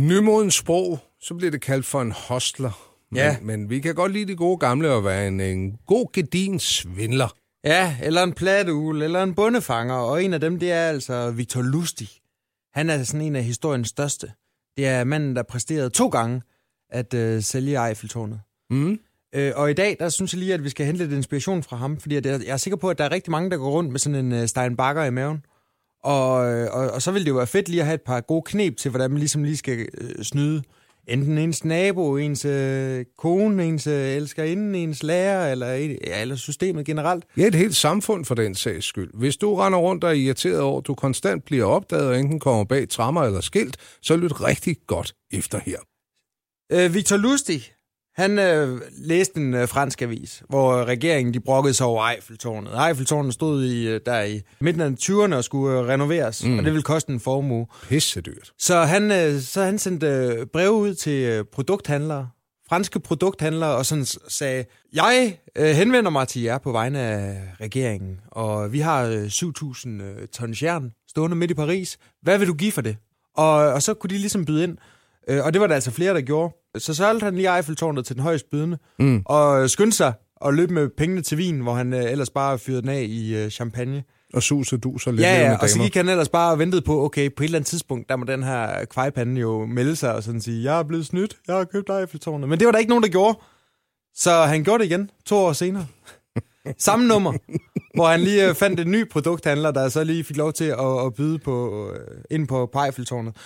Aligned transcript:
Nymodens 0.00 0.54
sprog, 0.54 0.98
så 1.20 1.34
bliver 1.34 1.50
det 1.50 1.60
kaldt 1.60 1.86
for 1.86 2.02
en 2.02 2.12
hostler. 2.12 2.94
Ja. 3.14 3.36
Men, 3.38 3.46
men 3.46 3.70
vi 3.70 3.80
kan 3.80 3.94
godt 3.94 4.12
lide 4.12 4.32
de 4.32 4.36
gode 4.36 4.58
gamle 4.58 4.88
at 4.88 5.04
være 5.04 5.28
en, 5.28 5.40
en 5.40 5.78
god 5.86 6.12
gedin 6.12 6.58
svindler. 6.58 7.34
Ja, 7.64 7.96
eller 8.02 8.22
en 8.22 8.32
platteugle, 8.32 9.04
eller 9.04 9.22
en 9.22 9.34
bundefanger, 9.34 9.94
og 9.94 10.24
en 10.24 10.34
af 10.34 10.40
dem, 10.40 10.58
det 10.58 10.72
er 10.72 10.88
altså 10.88 11.30
Victor 11.30 11.62
Lustig. 11.62 12.08
Han 12.74 12.90
er 12.90 13.02
sådan 13.02 13.26
en 13.26 13.36
af 13.36 13.44
historiens 13.44 13.88
største. 13.88 14.32
Det 14.76 14.86
er 14.86 15.04
manden, 15.04 15.36
der 15.36 15.42
præsterede 15.42 15.90
to 15.90 16.08
gange 16.08 16.42
at 16.90 17.14
øh, 17.14 17.42
sælge 17.42 17.88
Eiffeltårnet. 17.88 18.40
Mm. 18.70 18.98
Øh, 19.34 19.52
og 19.56 19.70
i 19.70 19.74
dag, 19.74 19.96
der 20.00 20.08
synes 20.08 20.32
jeg 20.32 20.38
lige, 20.38 20.54
at 20.54 20.64
vi 20.64 20.68
skal 20.68 20.86
hente 20.86 21.04
lidt 21.04 21.12
inspiration 21.12 21.62
fra 21.62 21.76
ham, 21.76 22.00
fordi 22.00 22.14
jeg 22.14 22.24
jeg 22.26 22.40
er 22.46 22.56
sikker 22.56 22.76
på, 22.76 22.90
at 22.90 22.98
der 22.98 23.04
er 23.04 23.10
rigtig 23.10 23.30
mange, 23.30 23.50
der 23.50 23.56
går 23.56 23.70
rundt 23.70 23.90
med 23.90 23.98
sådan 23.98 24.26
en 24.26 24.32
øh, 24.32 24.48
Steinbacher 24.48 25.04
i 25.04 25.10
maven. 25.10 25.44
Og, 26.04 26.52
øh, 26.52 26.68
og, 26.72 26.90
og 26.90 27.02
så 27.02 27.10
vil 27.10 27.24
det 27.24 27.28
jo 27.28 27.34
være 27.34 27.46
fedt 27.46 27.68
lige 27.68 27.80
at 27.80 27.86
have 27.86 27.94
et 27.94 28.02
par 28.02 28.20
gode 28.20 28.42
knep 28.42 28.76
til, 28.76 28.90
hvordan 28.90 29.10
man 29.10 29.18
ligesom 29.18 29.44
lige 29.44 29.56
skal 29.56 29.88
øh, 30.00 30.24
snyde 30.24 30.62
enten 31.08 31.38
ens 31.38 31.64
nabo, 31.64 32.16
ens 32.16 32.44
øh, 32.44 33.04
kone, 33.18 33.64
ens 33.64 33.86
øh, 33.86 34.16
elskerinde, 34.16 34.78
ens 34.78 35.02
lærer, 35.02 35.52
eller, 35.52 35.72
ja, 35.74 36.20
eller 36.20 36.36
systemet 36.36 36.86
generelt. 36.86 37.24
Ja, 37.36 37.46
et 37.46 37.54
helt 37.54 37.76
samfund 37.76 38.24
for 38.24 38.34
den 38.34 38.54
sags 38.54 38.86
skyld. 38.86 39.10
Hvis 39.14 39.36
du 39.36 39.54
render 39.54 39.78
rundt 39.78 40.04
og 40.04 40.10
er 40.10 40.14
irriteret 40.14 40.60
over, 40.60 40.80
at 40.80 40.86
du 40.86 40.94
konstant 40.94 41.44
bliver 41.44 41.64
opdaget, 41.64 42.08
og 42.08 42.20
enten 42.20 42.40
kommer 42.40 42.64
bag 42.64 42.88
trammer 42.88 43.22
eller 43.22 43.40
skilt, 43.40 43.76
så 44.02 44.16
lyt 44.16 44.40
rigtig 44.40 44.76
godt 44.86 45.14
efter 45.32 45.58
her. 45.58 45.78
Øh, 46.72 46.94
Victor 46.94 47.16
Lustig, 47.16 47.62
han 48.20 48.38
øh, 48.38 48.80
læste 48.98 49.40
en 49.40 49.54
øh, 49.54 49.68
fransk 49.68 50.02
avis, 50.02 50.42
hvor 50.48 50.72
øh, 50.72 50.86
regeringen 50.86 51.34
de 51.34 51.40
brokkede 51.40 51.74
sig 51.74 51.86
over 51.86 52.08
Eiffeltårnet. 52.08 52.86
Eiffeltårnet 52.88 53.34
stod 53.34 53.64
i, 53.64 53.88
øh, 53.88 54.00
der 54.06 54.22
i 54.22 54.40
midten 54.60 54.80
af 54.80 54.90
20'erne 54.90 55.34
og 55.34 55.44
skulle 55.44 55.78
øh, 55.78 55.86
renoveres, 55.86 56.44
mm. 56.44 56.58
og 56.58 56.64
det 56.64 56.72
ville 56.72 56.82
koste 56.82 57.12
en 57.12 57.20
formue. 57.20 57.66
Pisse 57.82 58.20
dyrt. 58.20 58.52
Så 58.58 58.80
han, 58.80 59.10
øh, 59.12 59.40
så 59.40 59.62
han 59.62 59.78
sendte 59.78 60.06
øh, 60.06 60.46
breve 60.46 60.72
ud 60.72 60.94
til 60.94 61.22
øh, 61.22 61.44
produkthandlere, 61.52 62.28
franske 62.68 63.00
produkthandlere, 63.00 63.76
og 63.76 63.86
sådan 63.86 64.06
sagde, 64.28 64.64
jeg 64.92 65.38
øh, 65.56 65.70
henvender 65.70 66.10
mig 66.10 66.28
til 66.28 66.42
jer 66.42 66.58
på 66.58 66.72
vegne 66.72 66.98
af 66.98 67.40
regeringen, 67.60 68.20
og 68.26 68.72
vi 68.72 68.80
har 68.80 69.04
øh, 69.04 69.24
7.000 69.24 69.88
øh, 69.88 70.28
tons 70.28 70.62
jern 70.62 70.92
stående 71.08 71.36
midt 71.36 71.50
i 71.50 71.54
Paris. 71.54 71.98
Hvad 72.22 72.38
vil 72.38 72.48
du 72.48 72.54
give 72.54 72.72
for 72.72 72.80
det? 72.80 72.96
Og, 73.36 73.52
og 73.52 73.82
så 73.82 73.94
kunne 73.94 74.10
de 74.10 74.18
ligesom 74.18 74.44
byde 74.44 74.64
ind. 74.64 74.78
Øh, 75.28 75.44
og 75.44 75.52
det 75.52 75.60
var 75.60 75.66
der 75.66 75.74
altså 75.74 75.90
flere, 75.90 76.14
der 76.14 76.20
gjorde. 76.20 76.54
Så 76.78 76.94
solgte 76.94 77.24
han 77.24 77.34
lige 77.34 77.56
Eiffeltårnet 77.56 78.06
til 78.06 78.16
den 78.16 78.22
højst 78.22 78.50
bydende, 78.50 78.78
mm. 78.98 79.22
og 79.26 79.62
øh, 79.62 79.68
skyndte 79.68 79.96
sig 79.96 80.12
og 80.36 80.54
løb 80.54 80.70
med 80.70 80.88
pengene 80.96 81.22
til 81.22 81.38
vin, 81.38 81.60
hvor 81.60 81.74
han 81.74 81.92
øh, 81.92 82.10
ellers 82.10 82.30
bare 82.30 82.58
fyrede 82.58 82.82
den 82.82 82.88
af 82.88 83.06
i 83.08 83.34
øh, 83.36 83.50
champagne. 83.50 84.04
Og 84.34 84.42
sus 84.42 84.72
og 84.72 84.82
dus 84.82 85.06
og 85.06 85.12
lidt 85.12 85.26
Ja, 85.26 85.40
ja, 85.40 85.56
og 85.56 85.68
så 85.68 85.78
gik 85.78 85.94
han 85.94 86.08
ellers 86.08 86.28
bare 86.28 86.52
og 86.52 86.58
ventede 86.58 86.82
på, 86.82 87.04
okay, 87.04 87.34
på 87.36 87.42
et 87.42 87.44
eller 87.44 87.58
andet 87.58 87.66
tidspunkt, 87.66 88.08
der 88.08 88.16
må 88.16 88.24
den 88.24 88.42
her 88.42 88.84
kvejpande 88.84 89.40
jo 89.40 89.66
melde 89.66 89.96
sig 89.96 90.14
og 90.14 90.22
sådan 90.22 90.40
sige, 90.40 90.64
jeg 90.64 90.78
er 90.78 90.82
blevet 90.82 91.06
snydt, 91.06 91.36
jeg 91.46 91.56
har 91.56 91.64
købt 91.64 91.90
Eiffeltårnet. 91.90 92.48
Men 92.48 92.58
det 92.58 92.66
var 92.66 92.72
der 92.72 92.78
ikke 92.78 92.88
nogen, 92.88 93.04
der 93.04 93.10
gjorde. 93.10 93.38
Så 94.14 94.42
han 94.42 94.64
gjorde 94.64 94.84
det 94.84 94.90
igen, 94.90 95.10
to 95.26 95.36
år 95.36 95.52
senere. 95.52 95.86
Samme 96.78 97.06
nummer, 97.06 97.32
hvor 97.94 98.06
han 98.06 98.20
lige 98.20 98.54
fandt 98.54 98.80
en 98.80 98.90
ny 98.90 99.08
produkthandler, 99.08 99.70
der 99.70 99.88
så 99.88 100.04
lige 100.04 100.24
fik 100.24 100.36
lov 100.36 100.52
til 100.52 100.64
at, 100.64 101.06
at 101.06 101.14
byde 101.14 101.38
på, 101.38 101.86
ind 102.30 102.48
på, 102.48 102.68
på 102.72 102.84
Eiffeltårnet. 102.84 103.36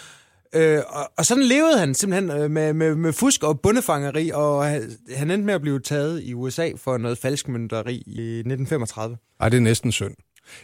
Øh, 0.54 0.82
og, 0.88 1.10
og 1.18 1.26
sådan 1.26 1.42
levede 1.42 1.78
han 1.78 1.94
simpelthen 1.94 2.42
øh, 2.42 2.50
med, 2.50 2.72
med, 2.72 2.94
med 2.94 3.12
fusk 3.12 3.42
og 3.42 3.60
bundefangeri, 3.60 4.30
og 4.34 4.64
han, 4.66 4.90
han 5.16 5.30
endte 5.30 5.46
med 5.46 5.54
at 5.54 5.60
blive 5.60 5.80
taget 5.80 6.22
i 6.22 6.34
USA 6.34 6.70
for 6.76 6.98
noget 6.98 7.18
falskmynderi 7.18 7.94
i 7.94 8.38
1935. 8.38 9.16
Ej, 9.40 9.48
det 9.48 9.56
er 9.56 9.60
næsten 9.60 9.92
synd. 9.92 10.14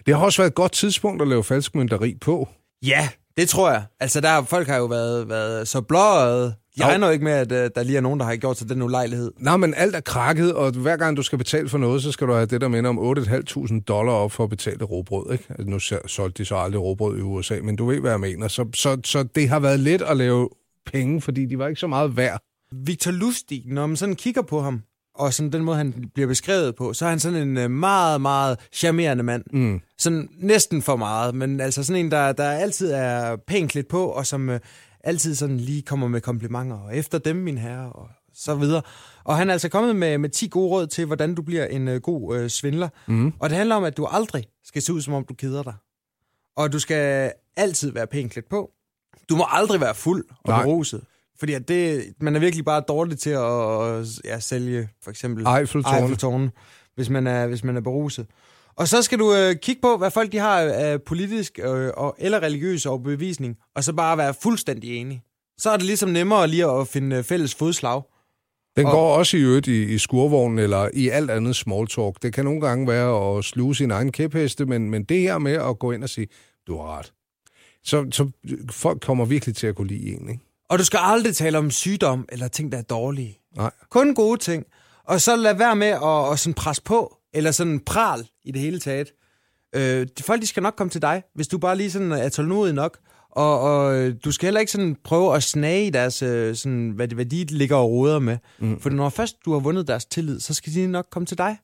Det 0.06 0.16
har 0.16 0.24
også 0.24 0.42
været 0.42 0.50
et 0.50 0.54
godt 0.54 0.72
tidspunkt 0.72 1.22
at 1.22 1.28
lave 1.28 1.44
falskmynderi 1.44 2.14
på. 2.20 2.48
Ja, 2.82 3.08
det 3.40 3.48
tror 3.48 3.70
jeg. 3.70 3.82
Altså, 4.00 4.20
der, 4.20 4.42
folk 4.44 4.68
har 4.68 4.76
jo 4.76 4.84
været, 4.84 5.28
været 5.28 5.68
så 5.68 5.80
blåøjet. 5.80 6.54
Jeg 6.76 6.86
regner 6.86 7.06
jo 7.06 7.12
ikke 7.12 7.24
med, 7.24 7.32
at 7.32 7.52
øh, 7.52 7.70
der 7.74 7.82
lige 7.82 7.96
er 7.96 8.00
nogen, 8.00 8.20
der 8.20 8.26
har 8.26 8.36
gjort 8.36 8.56
sig 8.58 8.68
den 8.68 8.82
ulejlighed. 8.82 9.32
Nej, 9.38 9.56
men 9.56 9.74
alt 9.74 9.96
er 9.96 10.00
krakket, 10.00 10.54
og 10.54 10.70
hver 10.70 10.96
gang 10.96 11.16
du 11.16 11.22
skal 11.22 11.38
betale 11.38 11.68
for 11.68 11.78
noget, 11.78 12.02
så 12.02 12.12
skal 12.12 12.26
du 12.26 12.32
have 12.32 12.46
det, 12.46 12.60
der 12.60 12.68
minder 12.68 12.90
om 12.90 12.98
8.500 13.18 13.80
dollar 13.88 14.12
op 14.12 14.32
for 14.32 14.44
at 14.44 14.50
betale 14.50 14.84
råbrød. 14.84 15.32
Ikke? 15.32 15.44
Altså, 15.48 15.66
nu 15.70 15.78
så- 15.78 16.00
solgte 16.06 16.38
de 16.42 16.44
så 16.48 16.56
aldrig 16.56 16.82
råbrød 16.82 17.18
i 17.18 17.20
USA, 17.20 17.58
men 17.62 17.76
du 17.76 17.86
ved, 17.86 18.00
hvad 18.00 18.10
jeg 18.10 18.20
mener. 18.20 18.48
Så, 18.48 18.66
så, 18.74 18.98
så 19.04 19.22
det 19.22 19.48
har 19.48 19.60
været 19.60 19.80
let 19.80 20.02
at 20.02 20.16
lave 20.16 20.48
penge, 20.86 21.20
fordi 21.20 21.46
de 21.46 21.58
var 21.58 21.68
ikke 21.68 21.80
så 21.80 21.86
meget 21.86 22.16
værd. 22.16 22.40
Victor 22.86 23.10
Lustig, 23.10 23.62
når 23.66 23.86
man 23.86 23.96
sådan 23.96 24.16
kigger 24.16 24.42
på 24.42 24.60
ham, 24.60 24.82
og 25.20 25.34
sådan 25.34 25.52
den 25.52 25.64
måde, 25.64 25.76
han 25.76 26.10
bliver 26.14 26.26
beskrevet 26.28 26.76
på, 26.76 26.92
så 26.92 27.04
er 27.04 27.08
han 27.08 27.20
sådan 27.20 27.48
en 27.48 27.56
øh, 27.56 27.70
meget, 27.70 28.20
meget 28.20 28.58
charmerende 28.72 29.22
mand. 29.22 29.44
Mm. 29.52 29.80
Sådan 29.98 30.28
næsten 30.38 30.82
for 30.82 30.96
meget, 30.96 31.34
men 31.34 31.60
altså 31.60 31.84
sådan 31.84 32.04
en, 32.04 32.10
der, 32.10 32.32
der 32.32 32.50
altid 32.50 32.92
er 32.92 33.36
pænt 33.36 33.70
klædt 33.70 33.88
på, 33.88 34.06
og 34.06 34.26
som 34.26 34.48
øh, 34.48 34.60
altid 35.04 35.34
sådan 35.34 35.56
lige 35.56 35.82
kommer 35.82 36.08
med 36.08 36.20
komplimenter, 36.20 36.76
og 36.76 36.96
efter 36.96 37.18
dem, 37.18 37.36
min 37.36 37.58
herre, 37.58 37.92
og 37.92 38.08
så 38.34 38.54
videre. 38.54 38.82
Og 39.24 39.36
han 39.36 39.48
er 39.48 39.52
altså 39.52 39.68
kommet 39.68 39.96
med, 39.96 40.18
med 40.18 40.28
10 40.28 40.48
gode 40.48 40.70
råd 40.70 40.86
til, 40.86 41.06
hvordan 41.06 41.34
du 41.34 41.42
bliver 41.42 41.66
en 41.66 41.88
øh, 41.88 42.00
god 42.00 42.36
øh, 42.36 42.50
svindler. 42.50 42.88
Mm. 43.06 43.32
Og 43.38 43.50
det 43.50 43.58
handler 43.58 43.76
om, 43.76 43.84
at 43.84 43.96
du 43.96 44.06
aldrig 44.06 44.44
skal 44.64 44.82
se 44.82 44.92
ud, 44.92 45.00
som 45.00 45.14
om 45.14 45.24
du 45.24 45.34
keder 45.34 45.62
dig. 45.62 45.74
Og 46.56 46.72
du 46.72 46.78
skal 46.78 47.32
altid 47.56 47.92
være 47.92 48.06
pænt 48.06 48.32
klædt 48.32 48.48
på. 48.48 48.70
Du 49.28 49.36
må 49.36 49.44
aldrig 49.48 49.80
være 49.80 49.94
fuld 49.94 50.24
og 50.44 50.62
beruset. 50.62 51.04
Fordi 51.40 51.52
at 51.52 51.68
det, 51.68 52.04
man 52.20 52.36
er 52.36 52.40
virkelig 52.40 52.64
bare 52.64 52.82
dårlig 52.88 53.18
til 53.18 53.30
at 53.30 54.06
ja, 54.24 54.40
sælge 54.40 54.88
for 55.02 55.10
eksempel 55.10 55.46
Eiffeltårne. 55.46 55.98
Eiffeltårne 56.00 56.50
hvis, 56.94 57.10
man 57.10 57.26
er, 57.26 57.46
hvis 57.46 57.64
man 57.64 57.76
er 57.76 57.80
beruset. 57.80 58.26
Og 58.76 58.88
så 58.88 59.02
skal 59.02 59.18
du 59.18 59.34
øh, 59.34 59.56
kigge 59.56 59.80
på, 59.82 59.96
hvad 59.96 60.10
folk 60.10 60.32
de 60.32 60.38
har 60.38 60.58
af 60.60 61.02
politisk 61.02 61.58
øh, 61.62 61.90
og, 61.96 62.16
eller 62.18 62.42
religiøs 62.42 62.86
overbevisning, 62.86 63.56
og 63.74 63.84
så 63.84 63.92
bare 63.92 64.18
være 64.18 64.34
fuldstændig 64.42 64.96
enig. 64.96 65.22
Så 65.58 65.70
er 65.70 65.76
det 65.76 65.86
ligesom 65.86 66.08
nemmere 66.08 66.48
lige 66.48 66.66
at 66.70 66.88
finde 66.88 67.16
øh, 67.16 67.24
fælles 67.24 67.54
fodslag. 67.54 68.02
Den 68.76 68.86
Og- 68.86 68.92
går 68.92 69.14
også 69.16 69.36
i 69.36 69.40
øvrigt 69.40 69.66
i, 69.66 69.82
i 69.94 69.98
skurvognen 69.98 70.58
eller 70.58 70.88
i 70.94 71.08
alt 71.08 71.30
andet 71.30 71.56
small 71.56 71.86
talk. 71.86 72.22
Det 72.22 72.32
kan 72.34 72.44
nogle 72.44 72.60
gange 72.60 72.88
være 72.88 73.38
at 73.38 73.44
sluge 73.44 73.76
sin 73.76 73.90
egen 73.90 74.12
kæpheste, 74.12 74.66
men, 74.66 74.90
men 74.90 75.04
det 75.04 75.20
her 75.20 75.38
med 75.38 75.52
at 75.52 75.78
gå 75.78 75.92
ind 75.92 76.02
og 76.02 76.08
sige, 76.08 76.26
du 76.66 76.76
har 76.76 76.98
ret. 76.98 77.12
Så, 77.84 78.06
så 78.12 78.30
folk 78.70 79.00
kommer 79.00 79.24
virkelig 79.24 79.56
til 79.56 79.66
at 79.66 79.74
kunne 79.74 79.88
lide 79.88 80.08
en, 80.12 80.28
ikke? 80.28 80.44
Og 80.70 80.78
du 80.78 80.84
skal 80.84 81.00
aldrig 81.02 81.36
tale 81.36 81.58
om 81.58 81.70
sygdom 81.70 82.24
eller 82.28 82.48
ting, 82.48 82.72
der 82.72 82.78
er 82.78 82.82
dårlige. 82.82 83.38
Nej. 83.56 83.70
Kun 83.90 84.14
gode 84.14 84.40
ting. 84.40 84.64
Og 85.04 85.20
så 85.20 85.36
lad 85.36 85.54
være 85.54 85.76
med 85.76 85.86
at, 85.86 86.32
at 86.32 86.38
sådan 86.38 86.54
presse 86.54 86.82
på, 86.82 87.16
eller 87.34 87.50
sådan 87.50 87.80
pral 87.80 88.28
i 88.44 88.50
det 88.52 88.60
hele 88.60 88.80
taget. 88.80 89.12
Øh, 89.74 90.06
de 90.18 90.22
folk 90.22 90.40
de 90.40 90.46
skal 90.46 90.62
nok 90.62 90.74
komme 90.76 90.90
til 90.90 91.02
dig, 91.02 91.22
hvis 91.34 91.48
du 91.48 91.58
bare 91.58 91.76
lige 91.76 91.90
sådan 91.90 92.12
er 92.12 92.28
tålmodig 92.28 92.74
nok. 92.74 92.98
Og, 93.30 93.60
og 93.60 93.96
øh, 93.96 94.14
du 94.24 94.32
skal 94.32 94.46
heller 94.46 94.60
ikke 94.60 94.72
sådan 94.72 94.96
prøve 95.04 95.36
at 95.36 95.42
snage 95.42 95.86
i 95.86 95.90
deres, 95.90 96.22
øh, 96.22 96.56
sådan, 96.56 96.90
hvad, 96.90 97.08
hvad 97.08 97.24
de 97.24 97.44
ligger 97.44 97.76
og 97.76 97.90
roder 97.90 98.18
med. 98.18 98.38
Mm. 98.58 98.80
For 98.80 98.90
når 98.90 99.08
først 99.08 99.36
du 99.44 99.52
har 99.52 99.60
vundet 99.60 99.88
deres 99.88 100.04
tillid, 100.04 100.40
så 100.40 100.54
skal 100.54 100.74
de 100.74 100.86
nok 100.86 101.06
komme 101.10 101.26
til 101.26 101.38
dig. 101.38 101.58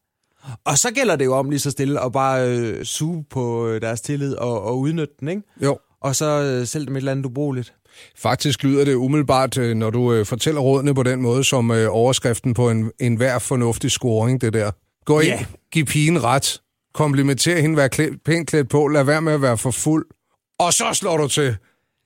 Og 0.64 0.78
så 0.78 0.90
gælder 0.90 1.16
det 1.16 1.24
jo 1.24 1.34
om 1.34 1.50
lige 1.50 1.60
så 1.60 1.70
stille 1.70 2.00
at 2.00 2.12
bare 2.12 2.48
øh, 2.48 2.84
suge 2.84 3.24
på 3.30 3.68
øh, 3.68 3.80
deres 3.80 4.00
tillid 4.00 4.34
og, 4.34 4.62
og 4.62 4.78
udnytte 4.78 5.14
den, 5.20 5.28
ikke? 5.28 5.42
Jo. 5.62 5.78
Og 6.00 6.16
så 6.16 6.26
øh, 6.26 6.66
sælge 6.66 6.86
dem 6.86 6.96
et 6.96 7.00
eller 7.00 7.12
andet 7.12 7.26
ubrugeligt. 7.26 7.74
Faktisk 8.16 8.62
lyder 8.62 8.84
det 8.84 8.94
umiddelbart, 8.94 9.58
øh, 9.58 9.74
når 9.76 9.90
du 9.90 10.12
øh, 10.12 10.26
fortæller 10.26 10.60
rådene 10.60 10.94
på 10.94 11.02
den 11.02 11.22
måde, 11.22 11.44
som 11.44 11.70
øh, 11.70 11.86
overskriften 11.90 12.54
på 12.54 12.70
en, 12.70 12.90
en 13.00 13.16
hver 13.16 13.38
fornuftig 13.38 13.90
scoring, 13.90 14.40
det 14.40 14.52
der. 14.52 14.70
Gå 15.04 15.20
ind, 15.20 15.28
yeah. 15.32 15.44
giv 15.72 15.84
pigen 15.84 16.24
ret, 16.24 16.60
komplimenter 16.94 17.60
hende, 17.60 17.76
vær 17.76 17.88
klæd, 17.88 18.10
pænt 18.24 18.48
klædt 18.48 18.68
på, 18.68 18.88
lad 18.88 19.04
være 19.04 19.22
med 19.22 19.32
at 19.32 19.42
være 19.42 19.58
for 19.58 19.70
fuld, 19.70 20.06
og 20.58 20.72
så 20.72 20.84
slår 20.92 21.16
du 21.16 21.28
til, 21.28 21.56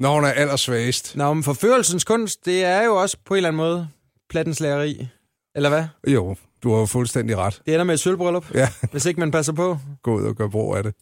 når 0.00 0.14
hun 0.14 0.24
er 0.24 0.28
allersvagest. 0.28 1.16
Nå, 1.16 1.34
men 1.34 1.42
forførelsens 1.44 2.04
kunst, 2.04 2.44
det 2.44 2.64
er 2.64 2.84
jo 2.84 2.96
også 2.96 3.16
på 3.26 3.34
en 3.34 3.36
eller 3.36 3.48
anden 3.48 3.56
måde 3.56 3.88
plattenslageri. 4.30 5.08
Eller 5.56 5.68
hvad? 5.68 5.84
Jo, 6.06 6.36
du 6.62 6.72
har 6.72 6.78
jo 6.78 6.86
fuldstændig 6.86 7.36
ret. 7.36 7.62
Det 7.66 7.74
ender 7.74 7.84
med 7.84 7.94
et 7.94 8.00
sølvbryllup, 8.00 8.54
Ja, 8.54 8.68
hvis 8.92 9.06
ikke 9.06 9.20
man 9.20 9.30
passer 9.30 9.52
på. 9.52 9.78
gå 10.02 10.14
ud 10.14 10.24
og 10.24 10.36
gør 10.36 10.48
brug 10.48 10.76
af 10.76 10.82
det. 10.82 10.94